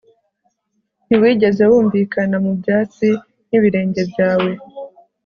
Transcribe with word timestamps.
Ntiwigeze 1.07 1.63
wumvikana 1.71 2.35
mu 2.45 2.51
byatsi 2.59 3.09
nibirenge 3.47 4.01
byawe 4.11 4.51